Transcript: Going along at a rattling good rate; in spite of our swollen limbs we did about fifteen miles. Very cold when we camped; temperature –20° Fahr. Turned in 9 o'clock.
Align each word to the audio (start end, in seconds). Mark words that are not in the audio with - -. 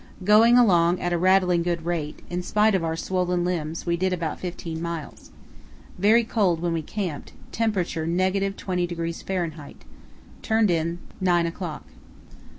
Going 0.23 0.57
along 0.57 0.99
at 0.99 1.13
a 1.13 1.17
rattling 1.19 1.61
good 1.61 1.85
rate; 1.85 2.23
in 2.27 2.41
spite 2.41 2.73
of 2.73 2.83
our 2.83 2.95
swollen 2.95 3.45
limbs 3.45 3.85
we 3.85 3.95
did 3.97 4.13
about 4.13 4.39
fifteen 4.39 4.81
miles. 4.81 5.29
Very 5.99 6.23
cold 6.23 6.59
when 6.59 6.73
we 6.73 6.81
camped; 6.81 7.33
temperature 7.51 8.07
–20° 8.07 9.23
Fahr. 9.23 9.73
Turned 10.41 10.71
in 10.71 10.97
9 11.21 11.45
o'clock. 11.45 11.85